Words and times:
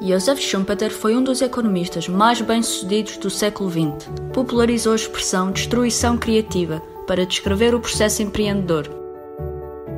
Joseph 0.00 0.38
Schumpeter 0.38 0.92
foi 0.92 1.16
um 1.16 1.24
dos 1.24 1.42
economistas 1.42 2.08
mais 2.08 2.40
bem-sucedidos 2.40 3.16
do 3.16 3.28
século 3.28 3.68
XX. 3.68 4.08
Popularizou 4.32 4.92
a 4.92 4.96
expressão 4.96 5.50
destruição 5.50 6.16
criativa 6.16 6.80
para 7.04 7.26
descrever 7.26 7.74
o 7.74 7.80
processo 7.80 8.22
empreendedor. 8.22 8.88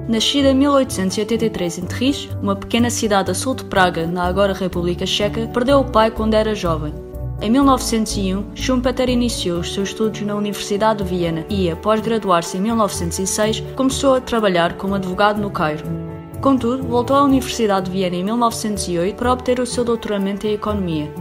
Nascida 0.08 0.48
em 0.48 0.54
1883 0.54 1.78
em 1.78 1.84
Terriche, 1.84 2.30
uma 2.42 2.56
pequena 2.56 2.88
cidade 2.88 3.30
a 3.30 3.34
sul 3.34 3.54
de 3.54 3.64
Praga, 3.64 4.06
na 4.06 4.24
agora 4.24 4.54
República 4.54 5.04
Checa, 5.04 5.46
perdeu 5.48 5.80
o 5.80 5.90
pai 5.90 6.10
quando 6.10 6.32
era 6.32 6.54
jovem. 6.54 6.94
Em 7.42 7.50
1901, 7.50 8.56
Schumpeter 8.56 9.10
iniciou 9.10 9.60
os 9.60 9.72
seus 9.74 9.90
estudos 9.90 10.22
na 10.22 10.34
Universidade 10.34 11.04
de 11.04 11.10
Viena 11.10 11.44
e, 11.48 11.70
após 11.70 12.00
graduar-se 12.00 12.56
em 12.56 12.60
1906, 12.60 13.60
começou 13.76 14.14
a 14.14 14.20
trabalhar 14.20 14.78
como 14.78 14.94
advogado 14.94 15.40
no 15.40 15.50
Cairo. 15.50 16.09
Contudo, 16.40 16.82
voltou 16.84 17.16
à 17.16 17.22
Universidade 17.22 17.86
de 17.86 17.92
Viena 17.92 18.16
em 18.16 18.24
1908 18.24 19.14
para 19.14 19.32
obter 19.32 19.60
o 19.60 19.66
seu 19.66 19.84
doutoramento 19.84 20.46
em 20.46 20.54
Economia. 20.54 21.12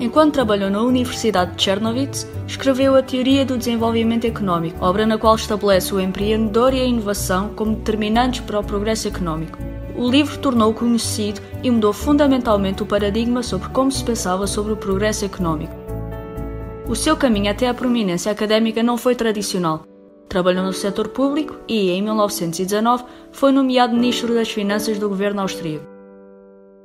Enquanto 0.00 0.32
trabalhou 0.32 0.70
na 0.70 0.80
Universidade 0.80 1.54
de 1.54 1.62
Chernovitz, 1.62 2.26
escreveu 2.48 2.96
a 2.96 3.02
Teoria 3.02 3.44
do 3.44 3.56
Desenvolvimento 3.56 4.24
Económico, 4.24 4.84
obra 4.84 5.06
na 5.06 5.18
qual 5.18 5.36
estabelece 5.36 5.94
o 5.94 6.00
empreendedor 6.00 6.74
e 6.74 6.80
a 6.80 6.84
inovação 6.84 7.50
como 7.54 7.76
determinantes 7.76 8.40
para 8.40 8.58
o 8.58 8.64
progresso 8.64 9.06
económico. 9.06 9.58
O 9.94 10.10
livro 10.10 10.38
tornou 10.38 10.74
conhecido 10.74 11.40
e 11.62 11.70
mudou 11.70 11.92
fundamentalmente 11.92 12.82
o 12.82 12.86
paradigma 12.86 13.42
sobre 13.42 13.68
como 13.68 13.92
se 13.92 14.02
pensava 14.02 14.46
sobre 14.46 14.72
o 14.72 14.76
progresso 14.76 15.24
económico. 15.24 15.74
O 16.88 16.96
seu 16.96 17.16
caminho 17.16 17.50
até 17.50 17.68
a 17.68 17.74
prominência 17.74 18.32
académica 18.32 18.82
não 18.82 18.96
foi 18.96 19.14
tradicional. 19.14 19.89
Trabalhou 20.30 20.62
no 20.62 20.72
setor 20.72 21.08
público 21.08 21.56
e, 21.66 21.90
em 21.90 22.00
1919, 22.00 23.02
foi 23.32 23.50
nomeado 23.50 23.96
Ministro 23.96 24.32
das 24.32 24.48
Finanças 24.48 24.96
do 24.96 25.08
governo 25.08 25.40
austríaco. 25.40 25.84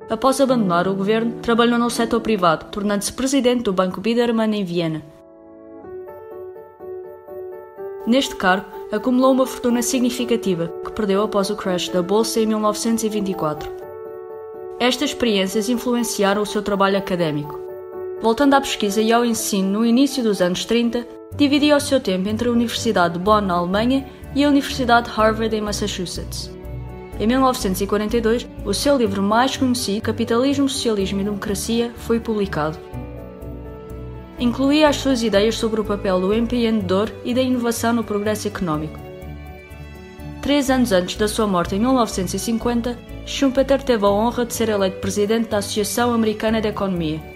Após 0.10 0.42
abandonar 0.42 0.88
o 0.88 0.96
governo, 0.96 1.34
trabalhou 1.44 1.78
no 1.78 1.92
setor 1.92 2.22
privado, 2.22 2.66
tornando-se 2.72 3.14
presidente 3.14 3.62
do 3.62 3.72
Banco 3.72 4.02
Biedermann 4.02 4.52
em 4.52 4.64
Viena. 4.64 5.04
Neste 8.08 8.36
cargo, 8.36 8.66
acumulou 8.92 9.32
uma 9.32 9.46
fortuna 9.46 9.84
significativa, 9.84 10.74
que 10.84 10.92
perdeu 10.92 11.22
após 11.22 11.52
o 11.52 11.56
crash 11.56 11.90
da 11.90 12.02
Bolsa 12.02 12.40
em 12.40 12.48
1924. 12.48 13.72
Estas 14.80 15.12
experiências 15.12 15.70
influenciaram 15.70 16.42
o 16.42 16.48
seu 16.48 16.64
trabalho 16.64 16.98
académico. 16.98 17.60
Voltando 18.22 18.56
à 18.56 18.62
pesquisa 18.62 19.04
e 19.04 19.14
ao 19.14 19.24
ensino 19.24 19.80
no 19.80 19.86
início 19.86 20.24
dos 20.24 20.42
anos 20.42 20.66
30, 20.66 21.15
dividia 21.38 21.76
o 21.76 21.80
seu 21.80 22.00
tempo 22.00 22.30
entre 22.30 22.48
a 22.48 22.52
Universidade 22.52 23.16
de 23.16 23.20
Bonn, 23.20 23.42
na 23.42 23.56
Alemanha, 23.56 24.06
e 24.34 24.44
a 24.44 24.50
Universidade 24.50 25.10
de 25.10 25.16
Harvard, 25.16 25.56
em 25.56 25.62
Massachusetts. 25.62 26.52
Em 27.20 27.28
1942, 27.28 28.48
o 28.66 28.74
seu 28.74 28.98
livro 28.98 29.22
mais 29.24 29.56
conhecido, 29.56 30.02
Capitalismo, 30.02 30.68
Socialismo 30.68 31.22
e 31.22 31.24
Democracia, 31.24 31.92
foi 31.96 32.20
publicado. 32.20 32.78
Incluía 34.38 34.90
as 34.90 34.98
suas 34.98 35.24
ideias 35.24 35.56
sobre 35.56 35.80
o 35.80 35.86
papel 35.86 36.20
do 36.20 36.34
empreendedor 36.34 37.10
e 37.24 37.34
da 37.34 37.42
inovação 37.42 37.94
no 37.94 38.04
progresso 38.04 38.50
económico. 38.50 39.00
Três 40.42 40.70
anos 40.70 40.92
antes 40.92 41.16
da 41.16 41.28
sua 41.28 41.48
morte, 41.48 41.76
em 41.76 41.80
1950, 41.80 42.98
Schumpeter 43.26 43.82
teve 43.82 44.06
a 44.06 44.10
honra 44.10 44.46
de 44.46 44.54
ser 44.54 44.68
eleito 44.68 45.00
presidente 45.00 45.50
da 45.50 45.58
Associação 45.58 46.14
Americana 46.14 46.60
de 46.60 46.68
Economia 46.68 47.35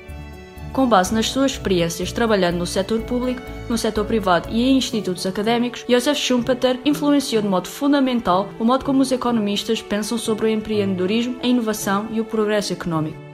com 0.73 0.87
base 0.87 1.13
nas 1.13 1.29
suas 1.29 1.53
experiências 1.53 2.11
trabalhando 2.11 2.57
no 2.57 2.65
setor 2.65 3.01
público, 3.01 3.41
no 3.69 3.77
setor 3.77 4.05
privado 4.05 4.49
e 4.51 4.69
em 4.69 4.77
institutos 4.77 5.25
académicos, 5.25 5.85
Joseph 5.87 6.17
Schumpeter 6.17 6.79
influenciou 6.85 7.41
de 7.41 7.47
modo 7.47 7.67
fundamental 7.67 8.49
o 8.59 8.65
modo 8.65 8.85
como 8.85 9.01
os 9.01 9.11
economistas 9.11 9.81
pensam 9.81 10.17
sobre 10.17 10.45
o 10.45 10.49
empreendedorismo, 10.49 11.37
a 11.41 11.47
inovação 11.47 12.07
e 12.11 12.21
o 12.21 12.25
progresso 12.25 12.73
económico. 12.73 13.29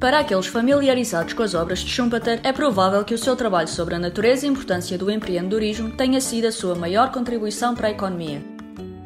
Para 0.00 0.20
aqueles 0.20 0.46
familiarizados 0.46 1.34
com 1.34 1.42
as 1.42 1.54
obras 1.54 1.80
de 1.80 1.90
Schumpeter, 1.90 2.40
é 2.42 2.54
provável 2.54 3.04
que 3.04 3.12
o 3.12 3.18
seu 3.18 3.36
trabalho 3.36 3.68
sobre 3.68 3.94
a 3.94 3.98
natureza 3.98 4.46
e 4.46 4.48
importância 4.48 4.96
do 4.96 5.10
empreendedorismo 5.10 5.90
tenha 5.90 6.22
sido 6.22 6.46
a 6.46 6.52
sua 6.52 6.74
maior 6.74 7.12
contribuição 7.12 7.74
para 7.74 7.88
a 7.88 7.90
economia. 7.90 8.42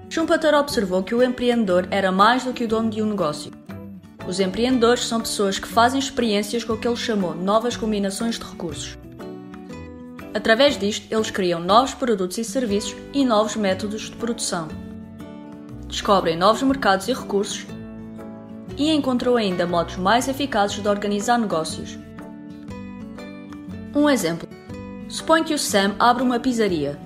Schumpeter 0.09 0.55
observou 0.55 1.03
que 1.03 1.13
o 1.13 1.21
empreendedor 1.21 1.89
era 1.91 2.13
mais 2.13 2.45
do 2.45 2.53
que 2.53 2.63
o 2.63 2.69
dono 2.69 2.91
de 2.91 3.03
um 3.03 3.07
negócio. 3.07 3.51
Os 4.27 4.41
empreendedores 4.41 5.07
são 5.07 5.21
pessoas 5.21 5.59
que 5.59 5.69
fazem 5.69 5.99
experiências 5.99 6.65
com 6.65 6.73
o 6.73 6.79
que 6.79 6.89
ele 6.89 6.97
chamou 6.97 7.35
novas 7.35 7.77
combinações 7.77 8.39
de 8.39 8.45
recursos. 8.45 8.97
Através 10.33 10.79
disto, 10.79 11.07
eles 11.13 11.31
criam 11.31 11.61
novos 11.61 11.95
produtos 11.95 12.39
e 12.39 12.45
serviços 12.45 12.97
e 13.13 13.25
novos 13.25 13.55
métodos 13.55 14.11
de 14.11 14.17
produção. 14.17 14.69
Descobrem 15.87 16.37
novos 16.37 16.63
mercados 16.63 17.07
e 17.07 17.13
recursos 17.13 17.67
e 18.77 18.91
encontram 18.91 19.37
ainda 19.37 19.67
modos 19.67 19.97
mais 19.97 20.27
eficazes 20.27 20.83
de 20.83 20.89
organizar 20.89 21.39
negócios. 21.39 21.97
Um 23.95 24.11
exemplo: 24.11 24.49
supõe 25.09 25.45
que 25.45 25.55
o 25.55 25.59
Sam 25.59 25.95
abre 25.99 26.23
uma 26.23 26.41
pizzaria. 26.41 26.99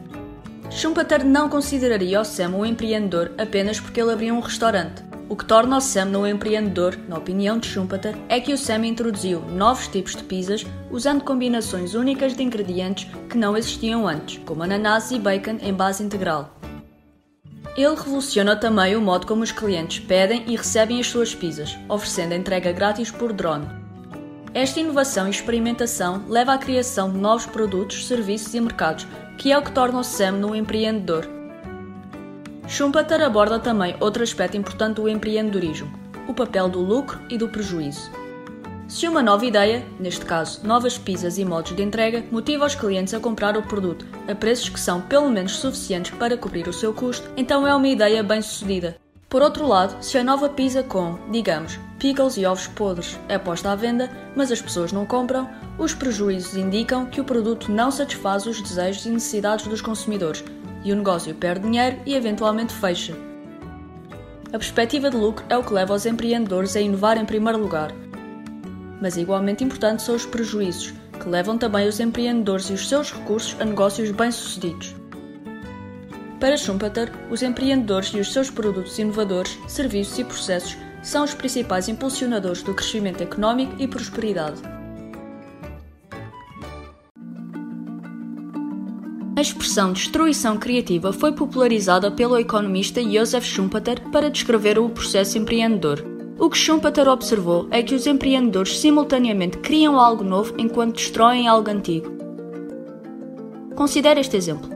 Schumpeter 0.71 1.25
não 1.25 1.49
consideraria 1.49 2.21
o 2.21 2.25
Sam 2.25 2.51
um 2.51 2.65
empreendedor 2.65 3.33
apenas 3.37 3.81
porque 3.81 4.01
ele 4.01 4.13
abriu 4.13 4.35
um 4.35 4.41
restaurante. 4.41 5.08
O 5.29 5.37
que 5.37 5.45
torna 5.45 5.77
o 5.77 5.81
Sam 5.81 6.19
um 6.19 6.27
empreendedor, 6.27 6.99
na 7.07 7.19
opinião 7.19 7.59
de 7.59 7.67
Schumpeter, 7.67 8.17
é 8.31 8.41
que 8.41 8.51
o 8.51 8.57
Sam 8.57 8.87
introduziu 8.87 9.43
novos 9.43 9.87
tipos 9.87 10.17
de 10.17 10.25
pizzas 10.25 10.65
usando 10.91 11.23
combinações 11.23 11.95
únicas 11.95 12.35
de 12.35 12.43
ingredientes 12.43 13.11
que 13.29 13.37
não 13.37 13.55
existiam 13.55 14.09
antes, 14.09 14.41
como 14.47 14.63
ananás 14.63 15.11
e 15.11 15.19
bacon 15.19 15.59
em 15.61 15.75
base 15.75 16.03
integral. 16.03 16.57
Ele 17.77 17.95
revoluciona 17.95 18.57
também 18.57 18.97
o 18.97 19.03
modo 19.03 19.27
como 19.27 19.43
os 19.43 19.53
clientes 19.53 20.01
pedem 20.01 20.45
e 20.47 20.57
recebem 20.57 20.99
as 20.99 21.09
suas 21.09 21.35
pizzas, 21.35 21.79
oferecendo 21.91 22.33
entrega 22.33 22.73
grátis 22.73 23.11
por 23.11 23.31
drone. 23.31 23.69
Esta 24.55 24.81
inovação 24.81 25.27
e 25.27 25.31
experimentação 25.31 26.25
leva 26.27 26.55
à 26.55 26.59
criação 26.59 27.13
de 27.13 27.19
novos 27.19 27.45
produtos, 27.45 28.07
serviços 28.07 28.55
e 28.55 28.61
mercados, 28.61 29.07
que 29.37 29.53
é 29.53 29.59
o 29.59 29.63
que 29.63 29.73
torna 29.73 30.01
o 30.01 30.03
Sam 30.03 30.47
um 30.47 30.55
empreendedor, 30.55 31.38
Schumpeter 32.69 33.23
aborda 33.23 33.59
também 33.59 33.97
outro 33.99 34.23
aspecto 34.23 34.55
importante 34.55 34.97
do 34.97 35.09
empreendedorismo, 35.09 35.91
o 36.29 36.35
papel 36.35 36.69
do 36.69 36.81
lucro 36.81 37.19
e 37.31 37.39
do 37.39 37.49
prejuízo. 37.49 38.11
Se 38.87 39.09
uma 39.09 39.23
nova 39.23 39.47
ideia, 39.47 39.87
neste 39.99 40.27
caso 40.27 40.67
novas 40.67 40.99
pizzas 40.99 41.39
e 41.39 41.47
modos 41.47 41.75
de 41.75 41.83
entrega, 41.83 42.23
motiva 42.31 42.67
os 42.67 42.75
clientes 42.75 43.15
a 43.15 43.21
comprar 43.21 43.57
o 43.57 43.63
produto 43.63 44.07
a 44.31 44.35
preços 44.35 44.69
que 44.69 44.79
são 44.79 45.01
pelo 45.01 45.31
menos 45.31 45.53
suficientes 45.53 46.11
para 46.13 46.37
cobrir 46.37 46.69
o 46.69 46.73
seu 46.73 46.93
custo, 46.93 47.27
então 47.39 47.67
é 47.67 47.75
uma 47.75 47.89
ideia 47.89 48.23
bem 48.23 48.43
sucedida. 48.43 48.97
Por 49.31 49.41
outro 49.41 49.67
lado, 49.67 50.03
se 50.03 50.19
a 50.19 50.25
nova 50.25 50.49
pizza 50.51 50.83
com, 50.83 51.19
digamos, 51.31 51.79
pickles 51.99 52.37
e 52.37 52.45
ovos 52.45 52.67
podres 52.67 53.19
é 53.29 53.39
posta 53.39 53.73
à 53.73 53.77
venda, 53.77 54.11
mas 54.37 54.53
as 54.53 54.61
pessoas 54.61 54.93
não 54.93 55.05
compram, 55.05 55.49
os 55.79 55.95
prejuízos 55.95 56.57
indicam 56.57 57.07
que 57.07 57.21
o 57.21 57.25
produto 57.25 57.71
não 57.71 57.91
satisfaz 57.91 58.47
os 58.47 58.61
desejos 58.61 59.05
e 59.05 59.11
necessidades 59.11 59.67
dos 59.67 59.83
consumidores, 59.83 60.43
e 60.85 60.93
o 60.93 60.97
negócio 60.97 61.35
perde 61.35 61.67
dinheiro 61.67 61.99
e 62.07 62.15
eventualmente 62.15 62.73
fecha. 62.73 63.17
A 64.49 64.59
perspectiva 64.59 65.11
de 65.11 65.17
lucro 65.17 65.45
é 65.49 65.57
o 65.57 65.63
que 65.63 65.73
leva 65.73 65.95
os 65.95 66.07
empreendedores 66.07 66.75
a 66.75 66.81
inovar 66.81 67.19
em 67.19 67.25
primeiro 67.25 67.59
lugar. 67.59 67.93
Mas 69.01 69.17
igualmente 69.17 69.63
importantes 69.63 70.07
são 70.07 70.15
os 70.15 70.25
prejuízos, 70.25 70.95
que 71.21 71.29
levam 71.29 71.59
também 71.59 71.87
os 71.87 72.01
empreendedores 72.01 72.71
e 72.71 72.73
os 72.73 72.89
seus 72.89 73.13
recursos 73.13 73.61
a 73.61 73.65
negócios 73.65 74.11
bem-sucedidos. 74.11 74.97
Para 76.41 76.57
Schumpeter, 76.57 77.13
os 77.31 77.43
empreendedores 77.43 78.09
e 78.09 78.21
os 78.21 78.33
seus 78.33 78.49
produtos 78.49 78.99
inovadores, 78.99 79.59
serviços 79.67 80.19
e 80.19 80.25
processos 80.25 80.77
são 81.03 81.25
os 81.25 81.35
principais 81.35 81.89
impulsionadores 81.89 82.63
do 82.63 82.75
crescimento 82.75 83.23
económico 83.23 83.75
e 83.79 83.87
prosperidade. 83.87 84.78
A 89.39 89.41
expressão 89.41 89.93
destruição 89.93 90.57
criativa 90.57 91.13
foi 91.13 91.31
popularizada 91.31 92.11
pelo 92.11 92.37
economista 92.37 93.01
Joseph 93.01 93.45
Schumpeter 93.45 94.01
para 94.11 94.29
descrever 94.29 94.81
o 94.81 94.89
processo 94.89 95.39
empreendedor. 95.39 96.05
O 96.37 96.51
que 96.51 96.59
Schumpeter 96.59 97.07
observou 97.07 97.69
é 97.71 97.81
que 97.81 97.95
os 97.95 98.09
empreendedores 98.09 98.81
simultaneamente 98.81 99.59
criam 99.59 99.97
algo 99.97 100.25
novo 100.25 100.55
enquanto 100.59 100.97
destroem 100.97 101.47
algo 101.47 101.71
antigo. 101.71 102.11
Considere 103.77 104.19
este 104.19 104.37
exemplo. 104.37 104.69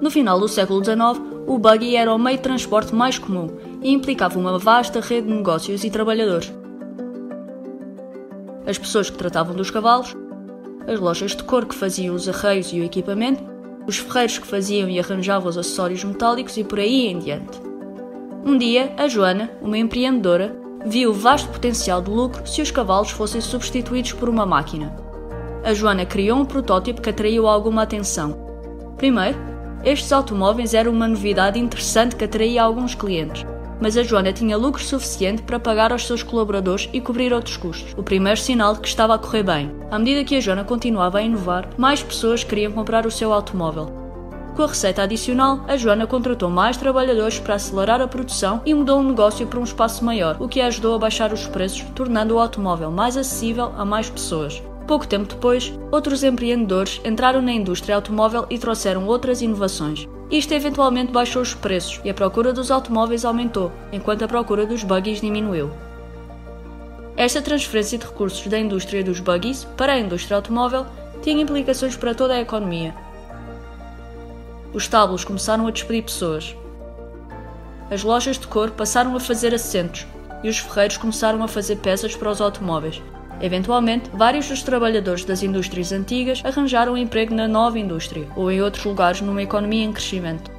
No 0.00 0.12
final 0.12 0.38
do 0.38 0.46
século 0.46 0.84
XIX, 0.84 1.20
o 1.48 1.58
buggy 1.58 1.96
era 1.96 2.14
o 2.14 2.18
meio 2.20 2.36
de 2.36 2.44
transporte 2.44 2.94
mais 2.94 3.18
comum 3.18 3.48
e 3.82 3.90
implicava 3.90 4.38
uma 4.38 4.60
vasta 4.60 5.00
rede 5.00 5.26
de 5.26 5.34
negócios 5.34 5.82
e 5.82 5.90
trabalhadores. 5.90 6.52
As 8.64 8.78
pessoas 8.78 9.10
que 9.10 9.18
tratavam 9.18 9.56
dos 9.56 9.72
cavalos, 9.72 10.14
as 10.86 11.00
lojas 11.00 11.34
de 11.34 11.42
cor 11.42 11.66
que 11.66 11.74
faziam 11.74 12.14
os 12.14 12.28
arreios 12.28 12.72
e 12.72 12.78
o 12.78 12.84
equipamento, 12.84 13.47
os 13.88 13.96
ferreiros 13.96 14.36
que 14.36 14.46
faziam 14.46 14.86
e 14.90 15.00
arranjavam 15.00 15.48
os 15.48 15.56
acessórios 15.56 16.04
metálicos 16.04 16.58
e 16.58 16.62
por 16.62 16.78
aí 16.78 17.06
em 17.06 17.18
diante. 17.18 17.58
Um 18.44 18.58
dia, 18.58 18.92
a 18.98 19.08
Joana, 19.08 19.50
uma 19.62 19.78
empreendedora, 19.78 20.54
viu 20.84 21.10
o 21.10 21.14
vasto 21.14 21.48
potencial 21.48 22.02
de 22.02 22.10
lucro 22.10 22.46
se 22.46 22.60
os 22.60 22.70
cavalos 22.70 23.10
fossem 23.10 23.40
substituídos 23.40 24.12
por 24.12 24.28
uma 24.28 24.44
máquina. 24.44 24.94
A 25.64 25.72
Joana 25.72 26.04
criou 26.04 26.38
um 26.38 26.44
protótipo 26.44 27.00
que 27.00 27.08
atraiu 27.08 27.48
alguma 27.48 27.82
atenção. 27.82 28.38
Primeiro, 28.98 29.38
estes 29.82 30.12
automóveis 30.12 30.74
eram 30.74 30.92
uma 30.92 31.08
novidade 31.08 31.58
interessante 31.58 32.14
que 32.14 32.24
atraía 32.24 32.62
alguns 32.62 32.94
clientes. 32.94 33.46
Mas 33.80 33.96
a 33.96 34.02
Joana 34.02 34.32
tinha 34.32 34.56
lucro 34.56 34.82
suficiente 34.82 35.42
para 35.42 35.60
pagar 35.60 35.92
aos 35.92 36.06
seus 36.06 36.22
colaboradores 36.22 36.88
e 36.92 37.00
cobrir 37.00 37.32
outros 37.32 37.56
custos. 37.56 37.94
O 37.96 38.02
primeiro 38.02 38.40
sinal 38.40 38.74
de 38.74 38.80
que 38.80 38.88
estava 38.88 39.14
a 39.14 39.18
correr 39.18 39.42
bem. 39.42 39.70
À 39.90 39.98
medida 39.98 40.24
que 40.24 40.36
a 40.36 40.40
Joana 40.40 40.64
continuava 40.64 41.18
a 41.18 41.22
inovar, 41.22 41.68
mais 41.76 42.02
pessoas 42.02 42.44
queriam 42.44 42.72
comprar 42.72 43.06
o 43.06 43.10
seu 43.10 43.32
automóvel. 43.32 44.08
Com 44.58 44.64
a 44.64 44.66
receita 44.66 45.02
adicional, 45.04 45.60
a 45.68 45.76
Joana 45.76 46.04
contratou 46.04 46.50
mais 46.50 46.76
trabalhadores 46.76 47.38
para 47.38 47.54
acelerar 47.54 48.00
a 48.00 48.08
produção 48.08 48.60
e 48.66 48.74
mudou 48.74 48.98
o 48.98 49.04
negócio 49.04 49.46
para 49.46 49.60
um 49.60 49.62
espaço 49.62 50.04
maior, 50.04 50.36
o 50.40 50.48
que 50.48 50.60
ajudou 50.60 50.96
a 50.96 50.98
baixar 50.98 51.32
os 51.32 51.46
preços, 51.46 51.82
tornando 51.94 52.34
o 52.34 52.40
automóvel 52.40 52.90
mais 52.90 53.16
acessível 53.16 53.72
a 53.76 53.84
mais 53.84 54.10
pessoas. 54.10 54.60
Pouco 54.88 55.06
tempo 55.06 55.32
depois, 55.32 55.72
outros 55.92 56.24
empreendedores 56.24 57.00
entraram 57.04 57.40
na 57.40 57.52
indústria 57.52 57.94
automóvel 57.94 58.46
e 58.50 58.58
trouxeram 58.58 59.06
outras 59.06 59.42
inovações. 59.42 60.08
Isto 60.30 60.52
eventualmente 60.52 61.10
baixou 61.10 61.40
os 61.40 61.54
preços 61.54 62.00
e 62.04 62.10
a 62.10 62.14
procura 62.14 62.52
dos 62.52 62.70
automóveis 62.70 63.24
aumentou, 63.24 63.72
enquanto 63.90 64.24
a 64.24 64.28
procura 64.28 64.66
dos 64.66 64.82
buggies 64.82 65.22
diminuiu. 65.22 65.70
Esta 67.16 67.40
transferência 67.40 67.96
de 67.96 68.06
recursos 68.06 68.46
da 68.46 68.58
indústria 68.58 69.02
dos 69.02 69.20
buggies 69.20 69.64
para 69.76 69.94
a 69.94 69.98
indústria 69.98 70.36
automóvel 70.36 70.86
tinha 71.22 71.42
implicações 71.42 71.96
para 71.96 72.14
toda 72.14 72.34
a 72.34 72.40
economia. 72.40 72.94
Os 74.74 74.82
estábulos 74.82 75.24
começaram 75.24 75.66
a 75.66 75.70
despedir 75.70 76.04
pessoas. 76.04 76.54
As 77.90 78.02
lojas 78.02 78.38
de 78.38 78.46
cor 78.46 78.70
passaram 78.70 79.16
a 79.16 79.20
fazer 79.20 79.54
assentos 79.54 80.06
e 80.44 80.48
os 80.50 80.58
ferreiros 80.58 80.98
começaram 80.98 81.42
a 81.42 81.48
fazer 81.48 81.76
peças 81.76 82.14
para 82.14 82.30
os 82.30 82.40
automóveis, 82.40 83.02
Eventualmente, 83.40 84.10
vários 84.12 84.48
dos 84.48 84.62
trabalhadores 84.62 85.24
das 85.24 85.42
indústrias 85.42 85.92
antigas 85.92 86.42
arranjaram 86.44 86.96
emprego 86.96 87.34
na 87.34 87.46
nova 87.46 87.78
indústria 87.78 88.26
ou 88.34 88.50
em 88.50 88.60
outros 88.60 88.84
lugares 88.84 89.20
numa 89.20 89.42
economia 89.42 89.84
em 89.84 89.92
crescimento. 89.92 90.50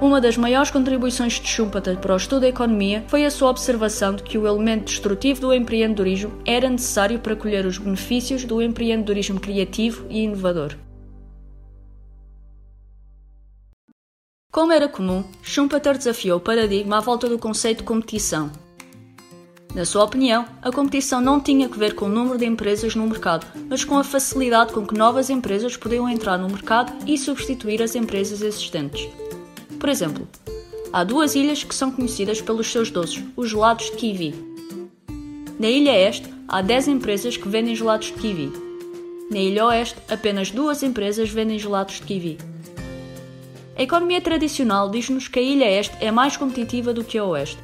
Uma 0.00 0.20
das 0.20 0.36
maiores 0.36 0.70
contribuições 0.70 1.40
de 1.40 1.48
Schumpeter 1.48 1.96
para 1.96 2.12
o 2.12 2.16
estudo 2.16 2.42
da 2.42 2.48
economia 2.48 3.04
foi 3.06 3.24
a 3.24 3.30
sua 3.30 3.48
observação 3.48 4.14
de 4.14 4.22
que 4.22 4.36
o 4.36 4.46
elemento 4.46 4.86
destrutivo 4.86 5.40
do 5.40 5.54
empreendedorismo 5.54 6.32
era 6.44 6.68
necessário 6.68 7.18
para 7.20 7.36
colher 7.36 7.64
os 7.64 7.78
benefícios 7.78 8.44
do 8.44 8.60
empreendedorismo 8.60 9.40
criativo 9.40 10.04
e 10.10 10.24
inovador. 10.24 10.76
Como 14.50 14.72
era 14.72 14.88
comum, 14.88 15.24
Schumpeter 15.42 15.96
desafiou 15.96 16.38
o 16.38 16.40
paradigma 16.40 16.98
à 16.98 17.00
volta 17.00 17.28
do 17.28 17.38
conceito 17.38 17.78
de 17.78 17.84
competição, 17.84 18.52
na 19.74 19.84
sua 19.84 20.04
opinião, 20.04 20.46
a 20.62 20.70
competição 20.70 21.20
não 21.20 21.40
tinha 21.40 21.68
que 21.68 21.76
ver 21.76 21.96
com 21.96 22.04
o 22.04 22.08
número 22.08 22.38
de 22.38 22.46
empresas 22.46 22.94
no 22.94 23.08
mercado, 23.08 23.44
mas 23.68 23.82
com 23.82 23.98
a 23.98 24.04
facilidade 24.04 24.72
com 24.72 24.86
que 24.86 24.96
novas 24.96 25.30
empresas 25.30 25.76
podiam 25.76 26.08
entrar 26.08 26.38
no 26.38 26.48
mercado 26.48 26.92
e 27.04 27.18
substituir 27.18 27.82
as 27.82 27.96
empresas 27.96 28.40
existentes. 28.40 29.08
Por 29.80 29.88
exemplo, 29.88 30.28
há 30.92 31.02
duas 31.02 31.34
ilhas 31.34 31.64
que 31.64 31.74
são 31.74 31.90
conhecidas 31.90 32.40
pelos 32.40 32.70
seus 32.70 32.88
doces, 32.88 33.24
os 33.36 33.50
gelados 33.50 33.86
de 33.86 33.96
kiwi. 33.96 34.34
Na 35.58 35.66
ilha 35.66 35.98
este, 36.08 36.32
há 36.46 36.62
10 36.62 36.88
empresas 36.88 37.36
que 37.36 37.48
vendem 37.48 37.74
gelados 37.74 38.06
de 38.06 38.12
kiwi. 38.12 38.52
Na 39.28 39.38
ilha 39.38 39.66
oeste, 39.66 39.96
apenas 40.08 40.52
duas 40.52 40.84
empresas 40.84 41.30
vendem 41.30 41.58
gelados 41.58 41.96
de 41.96 42.02
kiwi. 42.02 42.38
A 43.76 43.82
economia 43.82 44.20
tradicional 44.20 44.88
diz-nos 44.88 45.26
que 45.26 45.40
a 45.40 45.42
ilha 45.42 45.68
este 45.68 45.96
é 46.00 46.12
mais 46.12 46.36
competitiva 46.36 46.92
do 46.92 47.02
que 47.02 47.18
a 47.18 47.24
oeste 47.24 47.58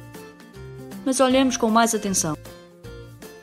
mas 1.05 1.19
olhemos 1.19 1.57
com 1.57 1.69
mais 1.69 1.93
atenção. 1.95 2.37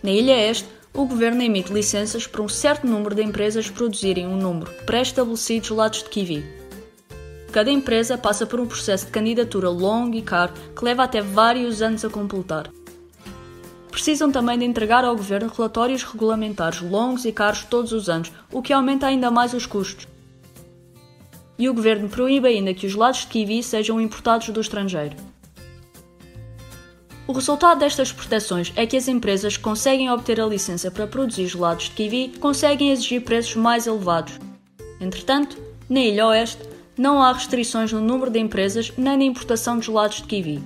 Na 0.03 0.11
Ilha 0.11 0.37
Este, 0.37 0.69
o 0.95 1.05
governo 1.05 1.43
emite 1.43 1.73
licenças 1.73 2.27
para 2.27 2.43
um 2.43 2.49
certo 2.49 2.87
número 2.87 3.15
de 3.15 3.23
empresas 3.23 3.71
produzirem 3.71 4.27
um 4.27 4.37
número 4.37 4.71
pré-estabelecido 4.85 5.63
de 5.63 5.69
gelados 5.69 6.03
de 6.03 6.09
kiwi. 6.09 6.45
Cada 7.53 7.71
empresa 7.71 8.19
passa 8.19 8.47
por 8.47 8.61
um 8.61 8.67
processo 8.67 9.07
de 9.07 9.13
candidatura 9.13 9.71
longo 9.71 10.17
e 10.17 10.23
caro 10.23 10.53
que 10.77 10.85
leva 10.85 11.05
até 11.05 11.21
vários 11.21 11.81
anos 11.81 12.05
a 12.05 12.11
completar. 12.11 12.71
Precisam 13.91 14.31
também 14.31 14.59
de 14.59 14.65
entregar 14.65 15.05
ao 15.05 15.17
governo 15.17 15.53
relatórios 15.55 16.03
regulamentares 16.03 16.81
longos 16.81 17.25
e 17.25 17.33
caros 17.33 17.65
todos 17.65 17.93
os 17.93 18.09
anos, 18.09 18.31
o 18.53 18.63
que 18.63 18.73
aumenta 18.73 19.07
ainda 19.07 19.31
mais 19.31 19.55
os 19.55 19.67
custos. 19.67 20.07
E 21.59 21.69
o 21.69 21.75
governo 21.75 22.09
proíbe 22.09 22.47
ainda 22.47 22.73
que 22.75 22.87
os 22.87 22.93
gelados 22.93 23.21
de 23.21 23.27
kiwi 23.27 23.63
sejam 23.63 24.01
importados 24.01 24.49
do 24.51 24.61
estrangeiro. 24.61 25.17
O 27.29 27.33
resultado 27.33 27.81
destas 27.81 28.11
proteções 28.11 28.73
é 28.75 28.87
que 28.87 28.97
as 28.97 29.07
empresas 29.07 29.59
que 29.59 29.63
conseguem 29.63 30.11
obter 30.11 30.41
a 30.41 30.47
licença 30.47 30.91
para 30.91 31.07
produzir 31.07 31.47
gelados 31.47 31.85
de 31.85 31.91
kiwi 31.91 32.33
conseguem 32.41 32.91
exigir 32.91 33.23
preços 33.23 33.55
mais 33.55 33.87
elevados. 33.87 34.39
Entretanto, 34.99 35.59
na 35.91 36.01
Ilha 36.01 36.27
Oeste, 36.29 36.63
não 36.97 37.23
há 37.23 37.31
restrições 37.31 37.93
no 37.93 38.01
número 38.01 38.31
de 38.31 38.39
empresas 38.39 38.91
nem 38.97 39.19
na 39.19 39.25
importação 39.25 39.79
de 39.79 39.85
gelados 39.85 40.17
de 40.17 40.23
kiwi. 40.23 40.63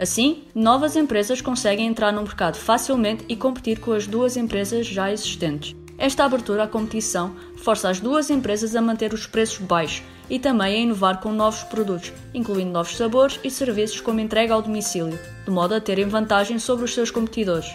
Assim, 0.00 0.44
novas 0.54 0.94
empresas 0.94 1.40
conseguem 1.40 1.88
entrar 1.88 2.12
no 2.12 2.22
mercado 2.22 2.56
facilmente 2.56 3.24
e 3.28 3.34
competir 3.34 3.80
com 3.80 3.92
as 3.92 4.06
duas 4.06 4.36
empresas 4.36 4.86
já 4.86 5.10
existentes. 5.10 5.74
Esta 6.02 6.24
abertura 6.24 6.64
à 6.64 6.66
competição 6.66 7.32
força 7.58 7.88
as 7.88 8.00
duas 8.00 8.28
empresas 8.28 8.74
a 8.74 8.82
manter 8.82 9.14
os 9.14 9.24
preços 9.24 9.58
baixos 9.58 10.02
e 10.28 10.36
também 10.36 10.74
a 10.74 10.78
inovar 10.80 11.20
com 11.20 11.30
novos 11.30 11.62
produtos, 11.62 12.12
incluindo 12.34 12.72
novos 12.72 12.96
sabores 12.96 13.38
e 13.44 13.48
serviços 13.48 14.00
como 14.00 14.18
entrega 14.18 14.52
ao 14.52 14.62
domicílio, 14.62 15.16
de 15.44 15.50
modo 15.52 15.76
a 15.76 15.80
terem 15.80 16.08
vantagem 16.08 16.58
sobre 16.58 16.86
os 16.86 16.92
seus 16.92 17.12
competidores. 17.12 17.72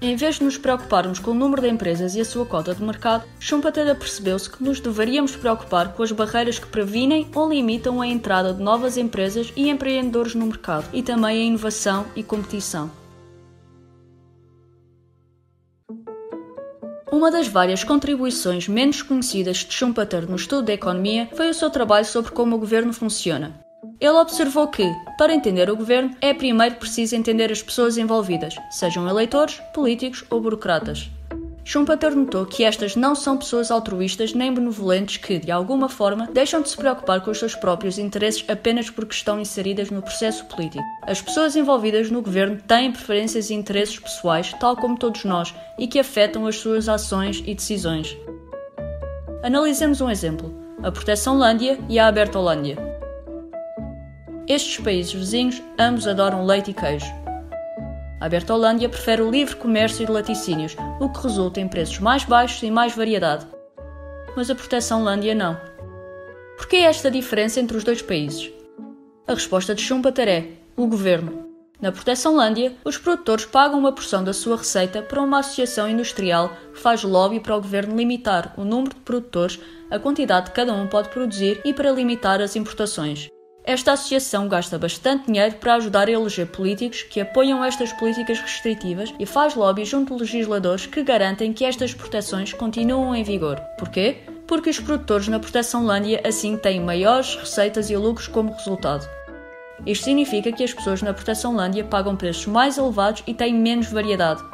Em 0.00 0.16
vez 0.16 0.36
de 0.36 0.44
nos 0.44 0.56
preocuparmos 0.56 1.18
com 1.18 1.32
o 1.32 1.34
número 1.34 1.60
de 1.60 1.68
empresas 1.68 2.14
e 2.14 2.20
a 2.22 2.24
sua 2.24 2.46
cota 2.46 2.74
de 2.74 2.82
mercado, 2.82 3.24
Schumpeter 3.38 3.94
percebeu-se 3.94 4.48
que 4.48 4.64
nos 4.64 4.80
deveríamos 4.80 5.36
preocupar 5.36 5.92
com 5.92 6.02
as 6.02 6.12
barreiras 6.12 6.58
que 6.58 6.66
previnem 6.66 7.28
ou 7.34 7.50
limitam 7.50 8.00
a 8.00 8.06
entrada 8.06 8.54
de 8.54 8.62
novas 8.62 8.96
empresas 8.96 9.52
e 9.54 9.68
empreendedores 9.68 10.34
no 10.34 10.46
mercado, 10.46 10.88
e 10.94 11.02
também 11.02 11.42
a 11.42 11.44
inovação 11.44 12.06
e 12.16 12.22
competição. 12.22 12.90
Uma 17.16 17.30
das 17.30 17.48
várias 17.48 17.82
contribuições 17.82 18.68
menos 18.68 19.00
conhecidas 19.00 19.64
de 19.64 19.72
Schumpeter 19.72 20.28
no 20.28 20.36
estudo 20.36 20.66
da 20.66 20.74
economia 20.74 21.26
foi 21.34 21.48
o 21.48 21.54
seu 21.54 21.70
trabalho 21.70 22.04
sobre 22.04 22.30
como 22.30 22.54
o 22.54 22.58
governo 22.58 22.92
funciona. 22.92 23.54
Ele 23.98 24.18
observou 24.18 24.68
que, 24.68 24.86
para 25.16 25.34
entender 25.34 25.70
o 25.70 25.76
governo, 25.76 26.14
é 26.20 26.34
primeiro 26.34 26.74
preciso 26.74 27.16
entender 27.16 27.50
as 27.50 27.62
pessoas 27.62 27.96
envolvidas, 27.96 28.54
sejam 28.70 29.08
eleitores, 29.08 29.62
políticos 29.72 30.26
ou 30.28 30.42
burocratas. 30.42 31.08
Schumpeter 31.68 32.14
notou 32.14 32.46
que 32.46 32.62
estas 32.62 32.94
não 32.94 33.16
são 33.16 33.36
pessoas 33.36 33.72
altruístas 33.72 34.32
nem 34.32 34.54
benevolentes 34.54 35.16
que, 35.16 35.36
de 35.36 35.50
alguma 35.50 35.88
forma, 35.88 36.28
deixam 36.32 36.62
de 36.62 36.68
se 36.68 36.76
preocupar 36.76 37.20
com 37.20 37.32
os 37.32 37.40
seus 37.40 37.56
próprios 37.56 37.98
interesses 37.98 38.44
apenas 38.48 38.88
porque 38.88 39.12
estão 39.12 39.40
inseridas 39.40 39.90
no 39.90 40.00
processo 40.00 40.44
político. 40.44 40.84
As 41.02 41.20
pessoas 41.20 41.56
envolvidas 41.56 42.08
no 42.08 42.22
governo 42.22 42.60
têm 42.68 42.92
preferências 42.92 43.50
e 43.50 43.54
interesses 43.54 43.98
pessoais, 43.98 44.52
tal 44.60 44.76
como 44.76 44.96
todos 44.96 45.24
nós, 45.24 45.52
e 45.76 45.88
que 45.88 45.98
afetam 45.98 46.46
as 46.46 46.54
suas 46.54 46.88
ações 46.88 47.42
e 47.44 47.52
decisões. 47.52 48.16
Analisemos 49.42 50.00
um 50.00 50.08
exemplo: 50.08 50.54
a 50.84 50.92
Proteção 50.92 51.36
Lândia 51.36 51.80
e 51.88 51.98
a 51.98 52.06
Abertolândia. 52.06 52.76
Estes 54.46 54.78
países 54.78 55.12
vizinhos 55.12 55.60
ambos 55.76 56.06
adoram 56.06 56.46
leite 56.46 56.70
e 56.70 56.74
queijo. 56.74 57.25
A 58.18 58.30
Bertolândia 58.30 58.88
prefere 58.88 59.20
o 59.20 59.30
livre 59.30 59.56
comércio 59.56 60.06
de 60.06 60.10
laticínios, 60.10 60.74
o 60.98 61.08
que 61.10 61.22
resulta 61.22 61.60
em 61.60 61.68
preços 61.68 61.98
mais 61.98 62.24
baixos 62.24 62.62
e 62.62 62.70
mais 62.70 62.96
variedade. 62.96 63.46
Mas 64.34 64.48
a 64.48 64.54
Proteção 64.54 65.04
Lândia 65.04 65.34
não. 65.34 65.60
Por 66.56 66.66
que 66.66 66.76
esta 66.76 67.10
diferença 67.10 67.60
entre 67.60 67.76
os 67.76 67.84
dois 67.84 68.00
países? 68.00 68.50
A 69.28 69.34
resposta 69.34 69.74
de 69.74 69.82
Schumpeter 69.82 70.28
é 70.28 70.48
o 70.74 70.86
governo. 70.86 71.46
Na 71.78 71.92
Proteção 71.92 72.34
Lândia, 72.34 72.74
os 72.82 72.96
produtores 72.96 73.44
pagam 73.44 73.78
uma 73.78 73.92
porção 73.92 74.24
da 74.24 74.32
sua 74.32 74.56
receita 74.56 75.02
para 75.02 75.20
uma 75.20 75.40
associação 75.40 75.86
industrial 75.86 76.56
que 76.72 76.80
faz 76.80 77.02
lobby 77.02 77.38
para 77.38 77.54
o 77.54 77.60
governo 77.60 77.94
limitar 77.94 78.54
o 78.56 78.64
número 78.64 78.94
de 78.94 79.00
produtores, 79.02 79.60
a 79.90 79.98
quantidade 79.98 80.50
que 80.50 80.56
cada 80.56 80.72
um 80.72 80.86
pode 80.86 81.10
produzir 81.10 81.60
e 81.66 81.74
para 81.74 81.92
limitar 81.92 82.40
as 82.40 82.56
importações. 82.56 83.28
Esta 83.66 83.94
associação 83.94 84.46
gasta 84.46 84.78
bastante 84.78 85.26
dinheiro 85.26 85.56
para 85.56 85.74
ajudar 85.74 86.06
a 86.06 86.12
eleger 86.12 86.46
políticos 86.46 87.02
que 87.02 87.20
apoiam 87.20 87.64
estas 87.64 87.92
políticas 87.92 88.38
restritivas 88.38 89.12
e 89.18 89.26
faz 89.26 89.56
lobby 89.56 89.84
junto 89.84 90.14
de 90.14 90.20
legisladores 90.20 90.86
que 90.86 91.02
garantem 91.02 91.52
que 91.52 91.64
estas 91.64 91.92
proteções 91.92 92.52
continuam 92.52 93.12
em 93.12 93.24
vigor. 93.24 93.60
Porquê? 93.76 94.18
Porque 94.46 94.70
os 94.70 94.78
produtores 94.78 95.26
na 95.26 95.40
proteção 95.40 95.84
Lândia 95.84 96.22
assim 96.24 96.56
têm 96.56 96.80
maiores 96.80 97.34
receitas 97.34 97.90
e 97.90 97.96
lucros 97.96 98.28
como 98.28 98.52
resultado. 98.52 99.04
Isto 99.84 100.04
significa 100.04 100.52
que 100.52 100.62
as 100.62 100.72
pessoas 100.72 101.02
na 101.02 101.12
proteção 101.12 101.56
Lândia 101.56 101.82
pagam 101.82 102.14
preços 102.14 102.46
mais 102.46 102.78
elevados 102.78 103.24
e 103.26 103.34
têm 103.34 103.52
menos 103.52 103.88
variedade, 103.88 104.44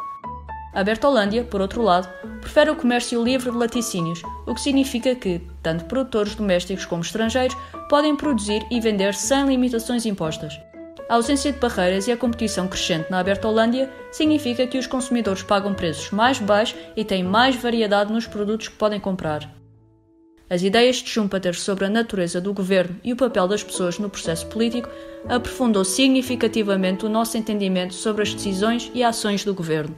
a 0.73 0.83
Bertolândia, 0.83 1.45
por 1.45 1.61
outro 1.61 1.83
lado, 1.83 2.09
prefere 2.41 2.71
o 2.71 2.76
comércio 2.76 3.23
livre 3.23 3.50
de 3.50 3.57
laticínios, 3.57 4.23
o 4.47 4.55
que 4.55 4.61
significa 4.61 5.14
que, 5.14 5.41
tanto 5.62 5.85
produtores 5.85 6.35
domésticos 6.35 6.87
como 6.87 7.02
estrangeiros 7.02 7.57
podem 7.88 8.17
produzir 8.17 8.67
e 8.71 8.81
vender 8.81 9.14
sem 9.14 9.47
limitações 9.47 10.07
impostas. 10.07 10.59
A 11.09 11.17
ausência 11.17 11.52
de 11.52 11.59
barreiras 11.59 12.09
e 12.09 12.12
a 12.12 12.17
competição 12.17 12.67
crescente 12.67 13.11
na 13.11 13.23
Bertolândia 13.23 13.91
significa 14.11 14.67
que 14.67 14.79
os 14.79 14.87
consumidores 14.87 15.43
pagam 15.43 15.75
preços 15.75 16.11
mais 16.11 16.38
baixos 16.38 16.79
e 16.97 17.05
têm 17.05 17.23
mais 17.23 17.55
variedade 17.55 18.11
nos 18.11 18.26
produtos 18.26 18.69
que 18.69 18.76
podem 18.76 18.99
comprar. 18.99 19.50
As 20.49 20.62
ideias 20.62 20.97
de 20.97 21.09
Schumpeter 21.09 21.55
sobre 21.55 21.85
a 21.85 21.91
natureza 21.91 22.41
do 22.41 22.52
governo 22.55 22.97
e 23.05 23.12
o 23.12 23.17
papel 23.17 23.47
das 23.47 23.62
pessoas 23.62 23.99
no 23.99 24.09
processo 24.09 24.47
político 24.47 24.88
aprofundou 25.29 25.85
significativamente 25.85 27.05
o 27.05 27.09
nosso 27.09 27.37
entendimento 27.37 27.95
sobre 27.95 28.23
as 28.23 28.33
decisões 28.33 28.91
e 28.95 29.02
ações 29.02 29.45
do 29.45 29.55
governo. 29.55 29.97